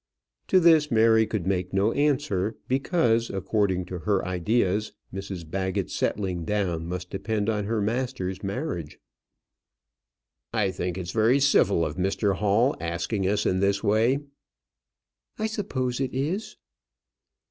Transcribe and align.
To 0.47 0.59
this 0.59 0.89
Mary 0.89 1.27
could 1.27 1.45
make 1.45 1.73
no 1.73 1.91
answer, 1.91 2.57
because, 2.67 3.29
according 3.29 3.85
to 3.85 3.99
her 3.99 4.25
ideas, 4.27 4.93
Mrs 5.13 5.47
Baggett's 5.47 5.93
settling 5.93 6.43
down 6.43 6.87
must 6.87 7.11
depend 7.11 7.49
on 7.51 7.65
her 7.65 7.79
master's 7.83 8.41
marriage. 8.41 8.97
"I 10.51 10.71
think 10.71 10.97
it 10.97 11.11
very 11.11 11.39
civil 11.39 11.85
of 11.85 11.97
Mr 11.97 12.33
Hall 12.37 12.75
asking 12.81 13.27
us 13.27 13.45
in 13.45 13.59
this 13.59 13.83
way." 13.83 14.17
"I 15.37 15.45
suppose 15.45 16.01
it 16.01 16.15
is." 16.15 16.57